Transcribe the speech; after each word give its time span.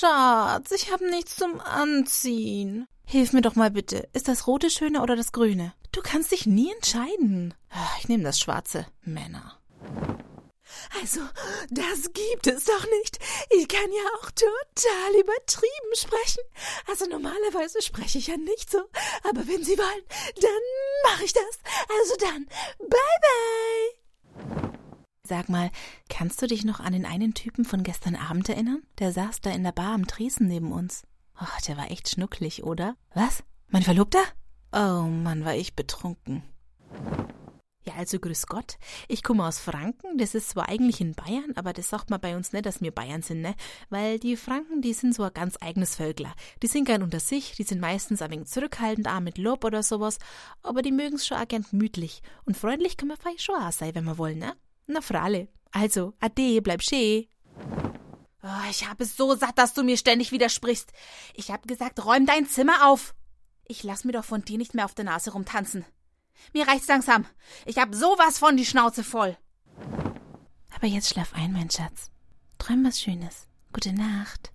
Schatz, 0.00 0.70
ich 0.72 0.90
hab 0.90 1.02
nichts 1.02 1.36
zum 1.36 1.60
Anziehen. 1.60 2.88
Hilf 3.04 3.34
mir 3.34 3.42
doch 3.42 3.54
mal 3.54 3.70
bitte. 3.70 4.08
Ist 4.14 4.28
das 4.28 4.46
rote 4.46 4.70
schöner 4.70 5.02
oder 5.02 5.14
das 5.14 5.30
grüne? 5.32 5.74
Du 5.92 6.00
kannst 6.00 6.32
dich 6.32 6.46
nie 6.46 6.72
entscheiden. 6.72 7.52
Ah, 7.68 7.90
Ich 7.98 8.08
nehme 8.08 8.24
das 8.24 8.40
schwarze. 8.40 8.86
Männer. 9.02 9.58
Also, 11.02 11.20
das 11.68 12.12
gibt 12.14 12.46
es 12.46 12.64
doch 12.64 12.86
nicht. 12.98 13.18
Ich 13.50 13.68
kann 13.68 13.92
ja 13.92 14.02
auch 14.22 14.30
total 14.30 15.20
übertrieben 15.20 15.94
sprechen. 15.94 16.44
Also 16.86 17.04
normalerweise 17.04 17.82
spreche 17.82 18.16
ich 18.18 18.28
ja 18.28 18.38
nicht 18.38 18.70
so. 18.70 18.78
Aber 19.28 19.46
wenn 19.46 19.62
Sie 19.64 19.76
wollen, 19.76 20.04
dann 20.40 21.10
mache 21.12 21.24
ich 21.24 21.34
das. 21.34 21.58
Also 22.00 22.16
dann, 22.16 22.46
bye 22.78 22.88
bye. 22.88 23.89
Sag 25.30 25.48
mal, 25.48 25.70
kannst 26.08 26.42
du 26.42 26.48
dich 26.48 26.64
noch 26.64 26.80
an 26.80 26.92
den 26.92 27.06
einen 27.06 27.34
Typen 27.34 27.64
von 27.64 27.84
gestern 27.84 28.16
Abend 28.16 28.48
erinnern? 28.48 28.82
Der 28.98 29.12
saß 29.12 29.40
da 29.40 29.50
in 29.52 29.62
der 29.62 29.70
Bar 29.70 29.94
am 29.94 30.08
Tresen 30.08 30.48
neben 30.48 30.72
uns. 30.72 31.04
Oh, 31.40 31.60
der 31.68 31.76
war 31.76 31.88
echt 31.92 32.08
schnucklig, 32.08 32.64
oder? 32.64 32.96
Was? 33.14 33.44
Mein 33.68 33.84
Verlobter? 33.84 34.24
Oh 34.72 35.04
Mann, 35.04 35.44
war 35.44 35.54
ich 35.54 35.76
betrunken. 35.76 36.42
Ja, 37.86 37.94
also 37.96 38.18
grüß 38.18 38.48
Gott. 38.48 38.76
Ich 39.06 39.22
komme 39.22 39.46
aus 39.46 39.60
Franken. 39.60 40.18
Das 40.18 40.34
ist 40.34 40.50
zwar 40.50 40.68
eigentlich 40.68 41.00
in 41.00 41.14
Bayern, 41.14 41.52
aber 41.54 41.72
das 41.74 41.90
sagt 41.90 42.10
man 42.10 42.20
bei 42.20 42.34
uns 42.34 42.52
nicht, 42.52 42.66
dass 42.66 42.80
wir 42.80 42.90
Bayern 42.90 43.22
sind, 43.22 43.40
ne? 43.40 43.54
Weil 43.88 44.18
die 44.18 44.36
Franken, 44.36 44.82
die 44.82 44.94
sind 44.94 45.14
so 45.14 45.22
ein 45.22 45.32
ganz 45.32 45.58
eigenes 45.60 45.94
Völkler. 45.94 46.34
Die 46.60 46.66
sind 46.66 46.86
gern 46.86 47.04
unter 47.04 47.20
sich, 47.20 47.52
die 47.52 47.62
sind 47.62 47.80
meistens 47.80 48.20
ein 48.20 48.32
wenig 48.32 48.48
zurückhaltend, 48.48 49.06
auch 49.06 49.20
mit 49.20 49.38
Lob 49.38 49.64
oder 49.64 49.84
sowas, 49.84 50.18
aber 50.64 50.82
die 50.82 50.90
mögen's 50.90 51.24
schon 51.24 51.38
auch 51.38 51.46
gern 51.46 51.64
gemütlich. 51.70 52.20
Und 52.46 52.56
freundlich 52.56 52.96
kann 52.96 53.06
man 53.06 53.16
vielleicht 53.16 53.42
schon 53.42 53.62
auch 53.62 53.70
sein, 53.70 53.94
wenn 53.94 54.02
wir 54.02 54.18
wollen, 54.18 54.40
ne? 54.40 54.56
Na, 54.90 55.00
Fralle. 55.00 55.46
Also, 55.70 56.14
ade, 56.18 56.60
bleib 56.62 56.82
schön. 56.82 57.28
Oh, 58.42 58.68
ich 58.68 58.88
habe 58.88 59.04
es 59.04 59.16
so 59.16 59.36
satt, 59.36 59.56
dass 59.56 59.72
du 59.72 59.84
mir 59.84 59.96
ständig 59.96 60.32
widersprichst. 60.32 60.92
Ich 61.34 61.52
hab 61.52 61.68
gesagt, 61.68 62.04
räum 62.04 62.26
dein 62.26 62.48
Zimmer 62.48 62.88
auf. 62.88 63.14
Ich 63.68 63.84
lass 63.84 64.02
mir 64.02 64.10
doch 64.12 64.24
von 64.24 64.44
dir 64.44 64.58
nicht 64.58 64.74
mehr 64.74 64.84
auf 64.84 64.96
der 64.96 65.04
Nase 65.04 65.30
rumtanzen. 65.30 65.84
Mir 66.52 66.66
reicht's 66.66 66.88
langsam. 66.88 67.24
Ich 67.66 67.78
hab 67.78 67.94
sowas 67.94 68.38
von 68.40 68.56
die 68.56 68.66
Schnauze 68.66 69.04
voll. 69.04 69.38
Aber 70.74 70.88
jetzt 70.88 71.10
schlaf 71.10 71.34
ein, 71.34 71.52
mein 71.52 71.70
Schatz. 71.70 72.10
Träum 72.58 72.84
was 72.84 73.00
Schönes. 73.00 73.46
Gute 73.72 73.92
Nacht. 73.92 74.52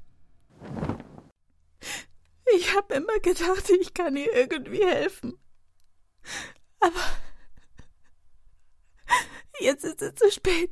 Ich 2.57 2.75
hab 2.75 2.91
immer 2.91 3.19
gedacht, 3.19 3.69
ich 3.79 3.93
kann 3.93 4.17
ihr 4.17 4.33
irgendwie 4.33 4.83
helfen. 4.83 5.37
Aber 6.81 6.99
jetzt 9.65 9.83
ist 9.83 10.01
es 10.01 10.15
zu 10.15 10.31
spät. 10.31 10.71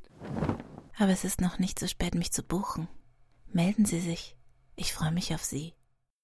Aber 0.97 1.11
es 1.11 1.23
ist 1.23 1.41
noch 1.41 1.59
nicht 1.59 1.79
zu 1.79 1.87
spät, 1.87 2.15
mich 2.15 2.31
zu 2.31 2.43
buchen. 2.43 2.87
Melden 3.51 3.85
Sie 3.85 3.99
sich. 3.99 4.37
Ich 4.75 4.93
freue 4.93 5.11
mich 5.11 5.33
auf 5.33 5.43
Sie. 5.43 5.73